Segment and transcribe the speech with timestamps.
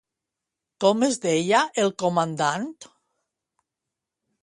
[0.85, 2.69] Com es deia el comandant?